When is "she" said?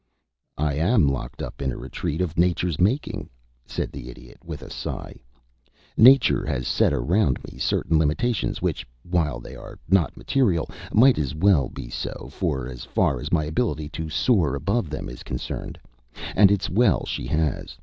17.05-17.27